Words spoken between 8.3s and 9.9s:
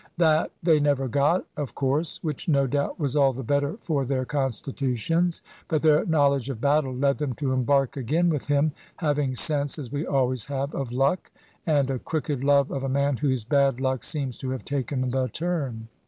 him, having sense